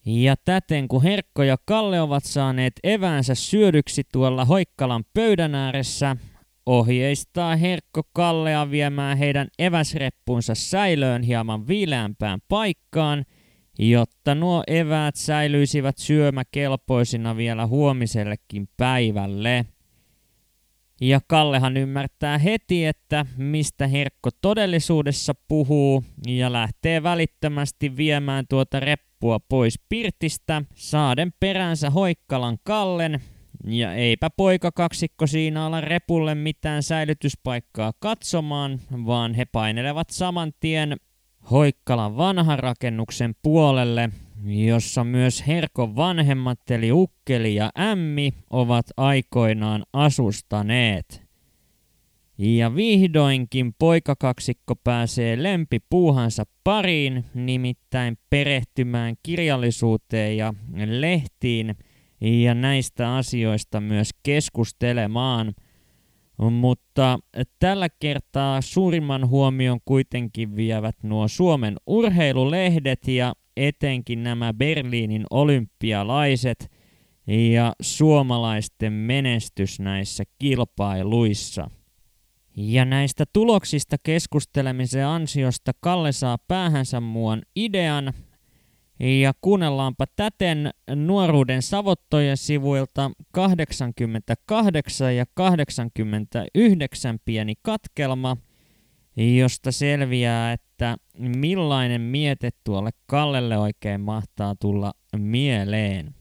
ja 0.05 0.35
täten 0.45 0.87
kun 0.87 1.03
Herkko 1.03 1.43
ja 1.43 1.57
Kalle 1.65 2.01
ovat 2.01 2.23
saaneet 2.23 2.73
eväänsä 2.83 3.35
syödyksi 3.35 4.03
tuolla 4.11 4.45
Hoikkalan 4.45 5.03
pöydän 5.13 5.55
ääressä, 5.55 6.17
ohjeistaa 6.65 7.55
Herkko 7.55 8.01
Kallea 8.13 8.71
viemään 8.71 9.17
heidän 9.17 9.47
eväsreppunsa 9.59 10.55
säilöön 10.55 11.23
hieman 11.23 11.67
viileämpään 11.67 12.39
paikkaan, 12.47 13.25
jotta 13.79 14.35
nuo 14.35 14.63
eväät 14.67 15.15
säilyisivät 15.15 15.97
syömäkelpoisina 15.97 17.37
vielä 17.37 17.67
huomisellekin 17.67 18.69
päivälle. 18.77 19.65
Ja 21.01 21.19
Kallehan 21.27 21.77
ymmärtää 21.77 22.37
heti, 22.37 22.85
että 22.85 23.25
mistä 23.37 23.87
Herkko 23.87 24.29
todellisuudessa 24.41 25.33
puhuu, 25.47 26.03
ja 26.27 26.53
lähtee 26.53 27.03
välittömästi 27.03 27.97
viemään 27.97 28.45
tuota 28.49 28.79
reppua 28.79 29.39
pois 29.39 29.79
pirtistä, 29.89 30.61
saaden 30.75 31.33
peränsä 31.39 31.89
Hoikkalan 31.89 32.57
Kallen, 32.63 33.21
ja 33.67 33.93
eipä 33.93 34.29
poika 34.29 34.71
kaksikko 34.71 35.27
siinä 35.27 35.65
ala 35.65 35.81
repulle 35.81 36.35
mitään 36.35 36.83
säilytyspaikkaa 36.83 37.93
katsomaan, 37.99 38.79
vaan 39.05 39.33
he 39.33 39.45
painelevat 39.45 40.09
saman 40.09 40.51
tien 40.59 40.97
Hoikkalan 41.51 42.17
vanhan 42.17 42.59
rakennuksen 42.59 43.35
puolelle, 43.41 44.09
jossa 44.45 45.03
myös 45.03 45.47
Herkon 45.47 45.95
vanhemmat 45.95 46.71
eli 46.71 46.91
Ukkeli 46.91 47.55
ja 47.55 47.71
Ämmi 47.79 48.33
ovat 48.49 48.85
aikoinaan 48.97 49.83
asustaneet. 49.93 51.23
Ja 52.37 52.75
vihdoinkin 52.75 53.73
poikakaksikko 53.79 54.75
pääsee 54.75 55.43
lempipuuhansa 55.43 56.43
pariin, 56.63 57.25
nimittäin 57.33 58.17
perehtymään 58.29 59.15
kirjallisuuteen 59.23 60.37
ja 60.37 60.53
lehtiin– 60.85 61.75
ja 62.23 62.53
näistä 62.53 63.15
asioista 63.15 63.81
myös 63.81 64.09
keskustelemaan. 64.23 65.53
Mutta 66.51 67.19
tällä 67.59 67.89
kertaa 67.89 68.61
suurimman 68.61 69.27
huomion 69.27 69.79
kuitenkin 69.85 70.55
vievät 70.55 70.95
nuo 71.03 71.27
Suomen 71.27 71.75
urheilulehdet 71.87 73.07
ja 73.07 73.33
etenkin 73.57 74.23
nämä 74.23 74.53
Berliinin 74.53 75.25
olympialaiset 75.29 76.71
ja 77.27 77.73
suomalaisten 77.81 78.93
menestys 78.93 79.79
näissä 79.79 80.23
kilpailuissa. 80.39 81.69
Ja 82.57 82.85
näistä 82.85 83.23
tuloksista 83.33 83.95
keskustelemisen 84.03 85.07
ansiosta 85.07 85.71
Kalle 85.79 86.11
saa 86.11 86.37
päähänsä 86.37 86.99
muun 86.99 87.41
idean, 87.55 88.13
ja 89.03 89.33
kuunnellaanpa 89.41 90.05
täten 90.15 90.71
nuoruuden 90.95 91.61
savottojen 91.61 92.37
sivuilta 92.37 93.11
88 93.31 95.15
ja 95.15 95.25
89 95.33 97.19
pieni 97.25 97.53
katkelma, 97.61 98.37
josta 99.37 99.71
selviää, 99.71 100.53
että 100.53 100.97
millainen 101.17 102.01
miete 102.01 102.49
tuolle 102.63 102.89
Kallelle 103.05 103.57
oikein 103.57 104.01
mahtaa 104.01 104.55
tulla 104.55 104.93
mieleen. 105.17 106.15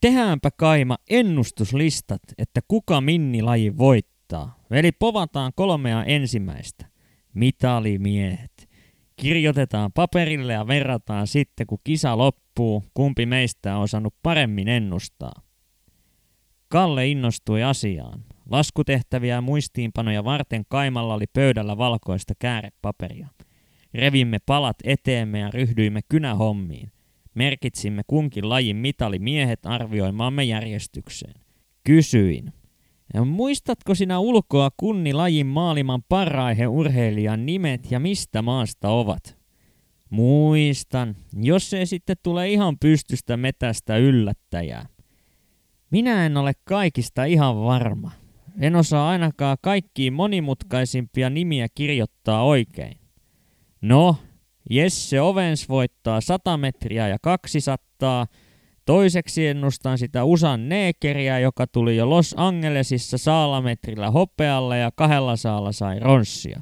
Tehdäänpä 0.00 0.50
kaima 0.56 0.98
ennustuslistat, 1.10 2.22
että 2.38 2.60
kuka 2.68 3.00
minnilaji 3.00 3.78
voittaa. 3.78 4.58
Eli 4.70 4.92
povataan 4.92 5.52
kolmea 5.54 6.04
ensimmäistä. 6.04 6.86
Mitalimiehet. 7.34 8.51
Kirjoitetaan 9.22 9.92
paperille 9.92 10.52
ja 10.52 10.66
verrataan 10.66 11.26
sitten, 11.26 11.66
kun 11.66 11.78
kisa 11.84 12.18
loppuu, 12.18 12.84
kumpi 12.94 13.26
meistä 13.26 13.76
on 13.76 13.82
osannut 13.82 14.14
paremmin 14.22 14.68
ennustaa. 14.68 15.42
Kalle 16.68 17.08
innostui 17.08 17.62
asiaan. 17.62 18.24
Laskutehtäviä 18.50 19.34
ja 19.34 19.40
muistiinpanoja 19.40 20.24
varten 20.24 20.64
Kaimalla 20.68 21.14
oli 21.14 21.24
pöydällä 21.32 21.78
valkoista 21.78 22.34
käärepaperia. 22.38 23.28
Revimme 23.94 24.38
palat 24.46 24.76
eteemme 24.84 25.38
ja 25.38 25.50
ryhdyimme 25.50 26.00
kynähommiin. 26.08 26.92
Merkitsimme 27.34 28.02
kunkin 28.06 28.48
lajin 28.48 28.76
mitalimiehet 28.76 29.66
arvioimaamme 29.66 30.44
järjestykseen. 30.44 31.34
Kysyin. 31.84 32.52
Muistatko 33.20 33.94
sinä 33.94 34.18
ulkoa 34.18 34.70
kunni 34.76 35.12
lajin 35.12 35.46
maailman 35.46 36.02
paraihe 36.08 36.66
urheilijan 36.66 37.46
nimet 37.46 37.90
ja 37.90 38.00
mistä 38.00 38.42
maasta 38.42 38.88
ovat? 38.88 39.36
Muistan, 40.10 41.16
jos 41.36 41.70
se 41.70 41.86
sitten 41.86 42.16
tulee 42.22 42.50
ihan 42.52 42.78
pystystä 42.78 43.36
metästä 43.36 43.96
yllättäjää. 43.96 44.86
Minä 45.90 46.26
en 46.26 46.36
ole 46.36 46.52
kaikista 46.64 47.24
ihan 47.24 47.64
varma. 47.64 48.10
En 48.60 48.76
osaa 48.76 49.08
ainakaan 49.08 49.56
kaikkiin 49.60 50.12
monimutkaisimpia 50.12 51.30
nimiä 51.30 51.66
kirjoittaa 51.74 52.44
oikein. 52.44 52.96
No, 53.80 54.16
Jesse 54.70 55.20
Ovens 55.20 55.68
voittaa 55.68 56.20
100 56.20 56.56
metriä 56.56 57.08
ja 57.08 57.16
200. 57.22 58.26
Toiseksi 58.84 59.46
ennustan 59.46 59.98
sitä 59.98 60.24
Usan 60.24 60.68
Neekeriä, 60.68 61.38
joka 61.38 61.66
tuli 61.66 61.96
jo 61.96 62.10
Los 62.10 62.34
Angelesissa 62.36 63.18
saalametrillä 63.18 64.10
hopealle 64.10 64.78
ja 64.78 64.90
kahdella 64.94 65.36
saalla 65.36 65.72
sai 65.72 66.00
ronssia. 66.00 66.60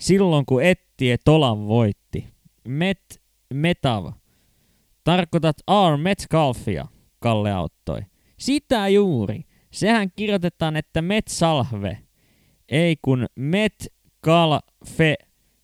Silloin 0.00 0.46
kun 0.46 0.62
Ettie 0.62 1.16
Tolan 1.24 1.66
voitti. 1.66 2.26
Met 2.68 3.22
Metav. 3.54 4.12
Tarkoitat 5.04 5.56
R. 5.92 5.96
Metcalfia, 5.96 6.86
Kalle 7.18 7.52
auttoi. 7.52 8.00
Sitä 8.38 8.88
juuri. 8.88 9.40
Sehän 9.70 10.08
kirjoitetaan, 10.16 10.76
että 10.76 11.02
Metsalve. 11.02 11.98
Ei 12.68 12.96
kun 13.02 13.26
Metcalfe 13.36 15.14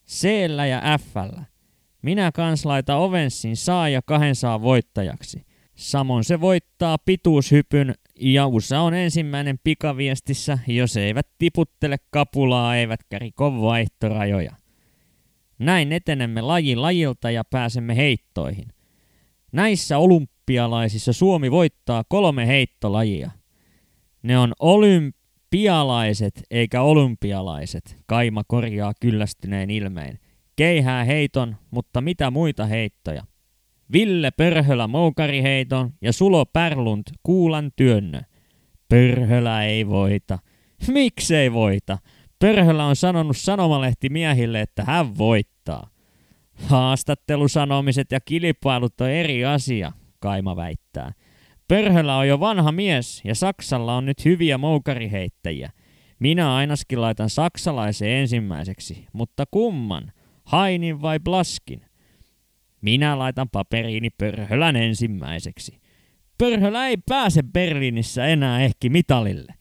c 0.09 0.29
ja 0.71 0.99
f 0.99 1.17
minä 2.03 2.33
kans 2.33 2.65
laita 2.65 2.97
Ovensin 2.97 3.57
saa 3.57 3.89
ja 3.89 4.03
kahden 4.03 4.35
saa 4.35 4.63
voittajaksi. 4.63 5.48
Samoin 5.79 6.25
se 6.25 6.41
voittaa 6.41 6.99
pituushypyn 6.99 7.95
ja 8.21 8.47
USA 8.47 8.81
on 8.81 8.95
ensimmäinen 8.95 9.59
pikaviestissä, 9.65 10.59
jos 10.67 10.97
eivät 10.97 11.27
tiputtele 11.39 11.97
kapulaa 12.11 12.77
eivätkä 12.77 13.19
riko 13.19 13.63
vaihtorajoja. 13.63 14.53
Näin 15.59 15.93
etenemme 15.93 16.41
laji 16.41 16.77
lajilta 16.77 17.31
ja 17.31 17.45
pääsemme 17.45 17.97
heittoihin. 17.97 18.69
Näissä 19.53 19.99
olympialaisissa 19.99 21.13
Suomi 21.13 21.51
voittaa 21.51 22.05
kolme 22.09 22.47
heittolajia. 22.47 23.31
Ne 24.23 24.39
on 24.39 24.53
olympialaiset 24.59 26.43
eikä 26.51 26.83
olympialaiset, 26.83 27.97
Kaima 28.07 28.43
korjaa 28.45 28.93
kyllästyneen 29.01 29.71
ilmeen 29.71 30.19
keihää 30.57 31.05
heiton, 31.05 31.57
mutta 31.71 32.01
mitä 32.01 32.31
muita 32.31 32.67
heittoja. 32.67 33.25
Ville 33.93 34.31
Pörhölä 34.31 34.87
moukariheiton 34.87 35.93
ja 36.03 36.13
Sulo 36.13 36.47
Pärlund 36.47 37.03
kuulan 37.23 37.71
työnnö. 37.77 38.21
Pörhölä 38.89 39.65
ei 39.65 39.89
voita. 39.89 40.39
Miksei 40.89 41.53
voita? 41.53 41.99
Pörhölä 42.39 42.85
on 42.85 42.97
sanonut 42.97 43.37
sanomalehti 43.37 44.09
miehille, 44.09 44.61
että 44.61 44.85
hän 44.85 45.19
voittaa. 45.19 45.91
Haastattelusanomiset 46.55 48.13
ja 48.13 48.21
kilpailut 48.21 49.01
on 49.01 49.11
eri 49.11 49.45
asia, 49.45 49.93
Kaima 50.21 50.57
väittää. 50.57 51.13
Pörhölä 51.69 52.17
on 52.17 52.29
jo 52.29 52.41
vanha 52.41 52.73
mies 52.73 53.21
ja 53.25 53.35
Saksalla 53.35 53.97
on 53.97 54.07
nyt 54.07 54.25
hyviä 54.25 54.59
moukariheittäjiä. 54.59 55.71
Minä 56.19 56.55
ainakin 56.55 57.01
laitan 57.01 57.31
saksalaisen 57.31 58.09
ensimmäiseksi, 58.09 59.07
mutta 59.13 59.45
kumman? 59.51 60.13
Hainin 60.45 61.03
vai 61.03 61.21
Blaskin? 61.21 61.88
Minä 62.81 63.19
laitan 63.19 63.49
paperiini 63.49 64.11
Pörhölän 64.11 64.77
ensimmäiseksi. 64.77 65.81
Pörhölä 66.39 66.87
ei 66.87 66.97
pääse 66.97 67.43
Berliinissä 67.43 68.27
enää 68.27 68.61
ehkä 68.61 68.89
mitalille. 68.89 69.55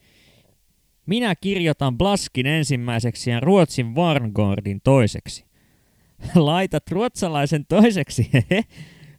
Minä 1.06 1.36
kirjoitan 1.36 1.97
Blaskin 1.97 2.45
ensimmäiseksi 2.45 3.30
ja 3.30 3.39
Ruotsin 3.39 3.95
Varngordin 3.95 4.82
toiseksi. 4.84 5.45
Laitat 6.36 6.91
ruotsalaisen 6.91 7.65
toiseksi, 7.65 8.30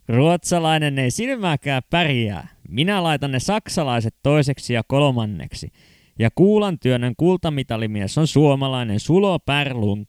Ruotsalainen 0.09 0.99
ei 0.99 1.11
silmääkään 1.11 1.81
pärjää. 1.89 2.47
Minä 2.69 3.03
laitan 3.03 3.31
ne 3.31 3.39
saksalaiset 3.39 4.15
toiseksi 4.23 4.73
ja 4.73 4.83
kolmanneksi. 4.87 5.71
Ja 6.19 6.29
kuulan 6.35 6.79
työnnön 6.79 7.13
kultamitalimies 7.17 8.17
on 8.17 8.27
suomalainen 8.27 8.99
Sulo 8.99 9.39
Pärlund. 9.39 10.05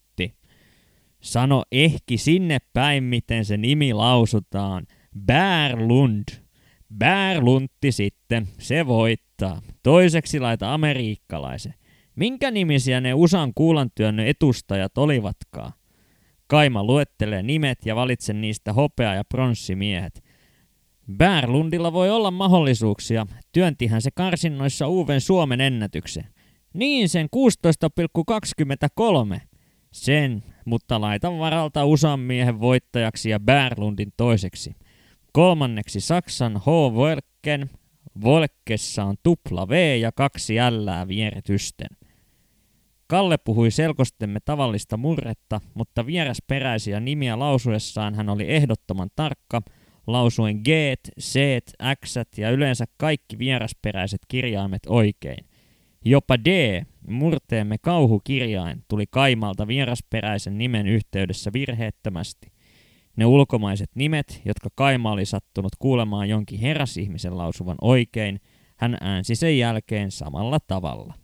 Sano 1.20 1.62
ehki 1.72 2.18
sinne 2.18 2.58
päin, 2.72 3.04
miten 3.04 3.44
se 3.44 3.56
nimi 3.56 3.92
lausutaan. 3.92 4.86
Bärlund. 5.26 6.24
Bärluntti 6.98 7.92
sitten, 7.92 8.48
se 8.58 8.86
voittaa. 8.86 9.62
Toiseksi 9.82 10.40
laita 10.40 10.74
amerikkalaisen. 10.74 11.74
Minkä 12.16 12.50
nimisiä 12.50 13.00
ne 13.00 13.14
USAn 13.14 13.52
kuulantyönnön 13.54 14.26
etustajat 14.26 14.98
olivatkaan? 14.98 15.72
Kaima 16.46 16.84
luettelee 16.84 17.42
nimet 17.42 17.86
ja 17.86 17.96
valitsen 17.96 18.40
niistä 18.40 18.72
hopea- 18.72 19.14
ja 19.14 19.24
pronssimiehet. 19.24 20.24
Bärlundilla 21.16 21.92
voi 21.92 22.10
olla 22.10 22.30
mahdollisuuksia. 22.30 23.26
Työntihän 23.52 24.02
se 24.02 24.10
karsinnoissa 24.14 24.86
uuden 24.86 25.20
Suomen 25.20 25.60
ennätyksen. 25.60 26.24
Niin 26.74 27.08
sen 27.08 27.28
16,23. 27.30 29.40
Sen 29.92 30.42
mutta 30.64 31.00
laitan 31.00 31.38
varalta 31.38 31.84
USAn 31.84 32.20
miehen 32.20 32.60
voittajaksi 32.60 33.30
ja 33.30 33.40
Bärlundin 33.40 34.12
toiseksi. 34.16 34.74
Kolmanneksi 35.32 36.00
Saksan 36.00 36.56
H. 36.56 36.66
Volken. 36.66 37.70
Volkessa 38.24 39.04
on 39.04 39.16
tupla 39.22 39.68
V 39.68 39.98
ja 40.00 40.12
kaksi 40.12 40.54
L 40.54 41.08
vieretysten. 41.08 41.88
Kalle 43.06 43.38
puhui 43.38 43.70
selkostemme 43.70 44.40
tavallista 44.44 44.96
murretta, 44.96 45.60
mutta 45.74 46.06
vierasperäisiä 46.06 47.00
nimiä 47.00 47.38
lausuessaan 47.38 48.14
hän 48.14 48.28
oli 48.28 48.44
ehdottoman 48.48 49.08
tarkka, 49.16 49.62
lausuen 50.06 50.56
G, 50.56 50.68
C, 51.20 51.40
X 52.04 52.16
ja 52.36 52.50
yleensä 52.50 52.84
kaikki 52.96 53.38
vierasperäiset 53.38 54.20
kirjaimet 54.28 54.82
oikein. 54.86 55.44
Jopa 56.04 56.38
D, 56.38 56.82
murteemme 57.12 57.76
kauhukirjain, 57.78 58.84
tuli 58.88 59.04
Kaimalta 59.10 59.66
vierasperäisen 59.66 60.58
nimen 60.58 60.86
yhteydessä 60.86 61.50
virheettömästi. 61.52 62.52
Ne 63.16 63.26
ulkomaiset 63.26 63.90
nimet, 63.94 64.42
jotka 64.44 64.68
Kaima 64.74 65.12
oli 65.12 65.26
sattunut 65.26 65.72
kuulemaan 65.78 66.28
jonkin 66.28 66.60
herrasihmisen 66.60 67.38
lausuvan 67.38 67.76
oikein, 67.80 68.40
hän 68.76 68.96
äänsi 69.00 69.34
sen 69.34 69.58
jälkeen 69.58 70.10
samalla 70.10 70.58
tavalla. 70.66 71.14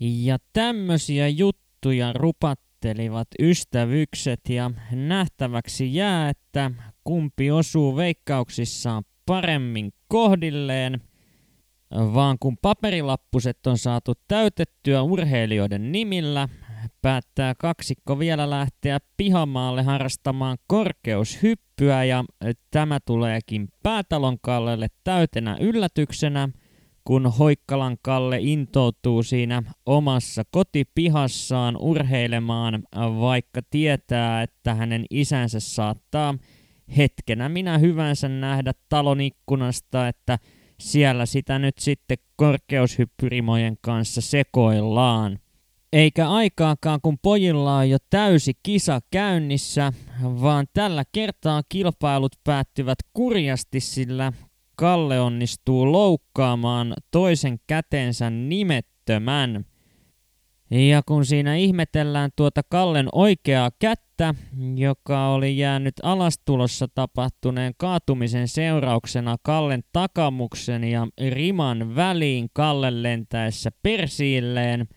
Ja 0.00 0.38
tämmöisiä 0.52 1.28
juttuja 1.28 2.12
rupattelivat 2.12 3.28
ystävykset 3.38 4.40
ja 4.48 4.70
nähtäväksi 4.92 5.94
jää, 5.94 6.28
että 6.28 6.70
kumpi 7.04 7.50
osuu 7.50 7.96
veikkauksissaan 7.96 9.04
paremmin 9.26 9.92
kohdilleen– 10.08 11.00
vaan 11.94 12.36
kun 12.40 12.56
paperilappuset 12.62 13.66
on 13.66 13.78
saatu 13.78 14.12
täytettyä 14.28 15.02
urheilijoiden 15.02 15.92
nimillä, 15.92 16.48
päättää 17.02 17.54
kaksikko 17.54 18.18
vielä 18.18 18.50
lähteä 18.50 18.98
pihamaalle 19.16 19.82
harrastamaan 19.82 20.58
korkeushyppyä 20.66 22.04
ja 22.04 22.24
tämä 22.70 22.98
tuleekin 23.06 23.68
päätalon 23.82 24.38
kallelle 24.40 24.88
täytenä 25.04 25.56
yllätyksenä, 25.60 26.48
kun 27.04 27.26
Hoikkalan 27.26 27.96
Kalle 28.02 28.38
intoutuu 28.40 29.22
siinä 29.22 29.62
omassa 29.86 30.42
kotipihassaan 30.50 31.76
urheilemaan, 31.76 32.82
vaikka 33.20 33.60
tietää, 33.70 34.42
että 34.42 34.74
hänen 34.74 35.04
isänsä 35.10 35.60
saattaa 35.60 36.34
hetkenä 36.96 37.48
minä 37.48 37.78
hyvänsä 37.78 38.28
nähdä 38.28 38.72
talon 38.88 39.20
ikkunasta, 39.20 40.08
että 40.08 40.38
siellä 40.80 41.26
sitä 41.26 41.58
nyt 41.58 41.78
sitten 41.78 42.18
korkeushyppyrimojen 42.36 43.76
kanssa 43.80 44.20
sekoillaan. 44.20 45.38
Eikä 45.92 46.30
aikaakaan, 46.30 47.00
kun 47.02 47.18
pojilla 47.22 47.76
on 47.76 47.90
jo 47.90 47.98
täysi 48.10 48.52
kisa 48.62 49.00
käynnissä, 49.10 49.92
vaan 50.22 50.66
tällä 50.72 51.04
kertaa 51.12 51.62
kilpailut 51.68 52.32
päättyvät 52.44 52.98
kurjasti, 53.12 53.80
sillä 53.80 54.32
Kalle 54.76 55.20
onnistuu 55.20 55.92
loukkaamaan 55.92 56.94
toisen 57.10 57.60
kätensä 57.66 58.30
nimettömän. 58.30 59.64
Ja 60.70 61.02
kun 61.06 61.26
siinä 61.26 61.54
ihmetellään 61.54 62.30
tuota 62.36 62.60
Kallen 62.68 63.08
oikeaa 63.12 63.70
kättä, 63.78 64.34
joka 64.76 65.28
oli 65.28 65.58
jäänyt 65.58 65.94
alastulossa 66.02 66.88
tapahtuneen 66.94 67.72
kaatumisen 67.76 68.48
seurauksena 68.48 69.36
Kallen 69.42 69.82
takamuksen 69.92 70.84
ja 70.84 71.06
riman 71.30 71.96
väliin 71.96 72.48
Kallen 72.52 73.02
lentäessä 73.02 73.70
persiilleen, 73.82 74.88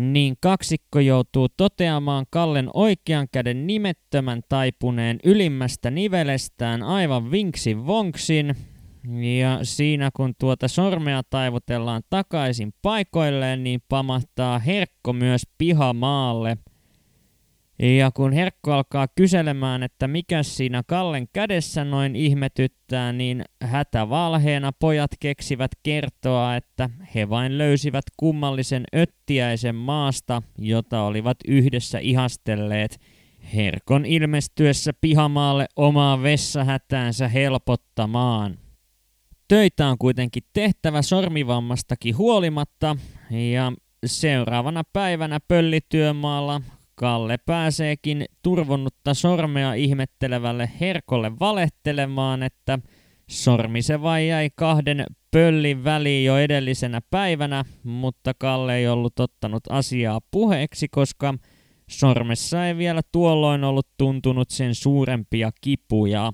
niin 0.00 0.34
kaksikko 0.40 1.00
joutuu 1.00 1.48
toteamaan 1.48 2.26
Kallen 2.30 2.70
oikean 2.74 3.28
käden 3.32 3.66
nimettömän 3.66 4.40
taipuneen 4.48 5.18
ylimmästä 5.24 5.90
nivelestään 5.90 6.82
aivan 6.82 7.30
vinksin 7.30 7.86
vonksin, 7.86 8.54
ja 9.40 9.58
siinä 9.62 10.10
kun 10.16 10.34
tuota 10.38 10.68
sormea 10.68 11.22
taivutellaan 11.22 12.02
takaisin 12.10 12.74
paikoilleen, 12.82 13.64
niin 13.64 13.82
pamahtaa 13.88 14.58
herkko 14.58 15.12
myös 15.12 15.42
pihamaalle. 15.58 16.58
Ja 17.78 18.10
kun 18.10 18.32
herkko 18.32 18.72
alkaa 18.72 19.08
kyselemään, 19.08 19.82
että 19.82 20.08
mikä 20.08 20.42
siinä 20.42 20.82
Kallen 20.86 21.28
kädessä 21.32 21.84
noin 21.84 22.16
ihmetyttää, 22.16 23.12
niin 23.12 23.44
hätävalheena 23.62 24.72
pojat 24.72 25.10
keksivät 25.20 25.70
kertoa, 25.82 26.56
että 26.56 26.90
he 27.14 27.28
vain 27.28 27.58
löysivät 27.58 28.04
kummallisen 28.16 28.84
öttiäisen 28.96 29.74
maasta, 29.74 30.42
jota 30.58 31.02
olivat 31.02 31.36
yhdessä 31.48 31.98
ihastelleet 31.98 33.00
Herkon 33.54 34.06
ilmestyessä 34.06 34.92
pihamaalle 35.00 35.66
omaa 35.76 36.22
vessahätäänsä 36.22 37.28
helpottamaan. 37.28 38.63
Töitä 39.48 39.86
on 39.86 39.98
kuitenkin 39.98 40.42
tehtävä 40.52 41.02
sormivammastakin 41.02 42.16
huolimatta 42.16 42.96
ja 43.30 43.72
seuraavana 44.06 44.82
päivänä 44.92 45.38
pöllityömaalla 45.48 46.60
Kalle 46.94 47.38
pääseekin 47.46 48.24
turvonnutta 48.42 49.14
sormea 49.14 49.74
ihmettelevälle 49.74 50.70
Herkolle 50.80 51.38
valehtelemaan, 51.40 52.42
että 52.42 52.78
sormi 53.30 53.82
se 53.82 54.02
vai 54.02 54.28
jäi 54.28 54.50
kahden 54.54 55.04
pöllin 55.30 55.84
väliin 55.84 56.24
jo 56.24 56.38
edellisenä 56.38 57.00
päivänä, 57.10 57.64
mutta 57.82 58.32
Kalle 58.38 58.76
ei 58.76 58.88
ollut 58.88 59.20
ottanut 59.20 59.62
asiaa 59.70 60.20
puheeksi, 60.30 60.88
koska 60.88 61.34
sormessa 61.90 62.66
ei 62.66 62.76
vielä 62.76 63.00
tuolloin 63.12 63.64
ollut 63.64 63.88
tuntunut 63.96 64.50
sen 64.50 64.74
suurempia 64.74 65.50
kipuja. 65.60 66.32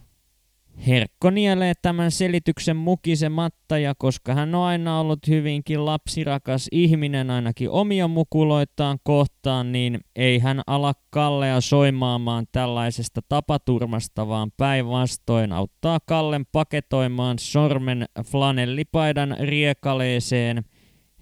Herkko 0.87 1.31
nielee 1.31 1.73
tämän 1.83 2.11
selityksen 2.11 2.77
mukisematta 2.77 3.79
ja 3.79 3.95
koska 3.99 4.35
hän 4.35 4.55
on 4.55 4.65
aina 4.65 5.01
ollut 5.01 5.19
hyvinkin 5.29 5.85
lapsirakas 5.85 6.69
ihminen 6.73 7.31
ainakin 7.31 7.71
omia 7.71 8.09
mukuloitaan 8.09 8.99
kohtaan, 9.03 9.73
niin 9.73 10.01
ei 10.17 10.39
hän 10.39 10.61
ala 10.67 10.95
Kallea 11.11 11.61
soimaamaan 11.61 12.47
tällaisesta 12.53 13.21
tapaturmasta, 13.29 14.29
vaan 14.29 14.51
päinvastoin 14.57 15.53
auttaa 15.53 15.99
Kallen 16.07 16.47
paketoimaan 16.53 17.39
sormen 17.39 18.05
flanellipaidan 18.25 19.37
riekaleeseen, 19.41 20.65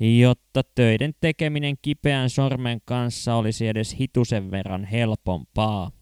jotta 0.00 0.62
töiden 0.74 1.14
tekeminen 1.20 1.76
kipeän 1.82 2.30
sormen 2.30 2.80
kanssa 2.84 3.34
olisi 3.34 3.68
edes 3.68 3.96
hitusen 4.00 4.50
verran 4.50 4.84
helpompaa. 4.84 5.97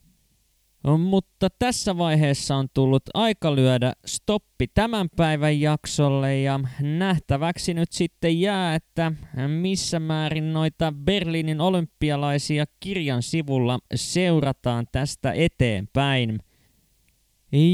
Mutta 0.99 1.49
tässä 1.59 1.99
vaiheessa 1.99 2.57
on 2.57 2.69
tullut 2.75 3.03
aika 3.15 3.55
lyödä 3.55 3.93
stoppi 4.07 4.67
tämän 4.75 5.09
päivän 5.17 5.61
jaksolle 5.61 6.41
ja 6.41 6.61
nähtäväksi 6.81 7.75
nyt 7.75 7.93
sitten 7.93 8.41
jää, 8.41 8.75
että 8.75 9.13
missä 9.47 10.01
määrin 10.01 10.53
noita 10.53 10.93
Berliinin 11.05 11.61
olympialaisia 11.61 12.65
kirjan 12.81 13.23
sivulla 13.23 13.79
seurataan 13.95 14.87
tästä 14.93 15.33
eteenpäin. 15.33 16.39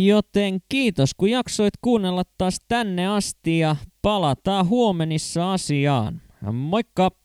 Joten 0.05 0.59
kiitos 0.69 1.15
kun 1.15 1.31
jaksoit 1.31 1.75
kuunnella 1.81 2.23
taas 2.39 2.59
tänne 2.69 3.07
asti 3.07 3.59
ja 3.59 3.77
palataan 4.03 4.69
huomenissa 4.69 5.53
asiaan. 5.53 6.23
Moikka! 6.53 7.22